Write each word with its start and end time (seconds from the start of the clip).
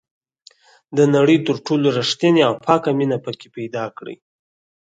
د 0.97 0.99
نړۍ 1.15 1.37
تر 1.47 1.55
ټولو 1.65 1.87
ریښتینې 1.97 2.41
او 2.49 2.53
پاکه 2.65 2.91
مینه 2.97 3.17
پکې 3.25 3.47
پیدا 3.57 3.85
کړئ. 3.97 4.17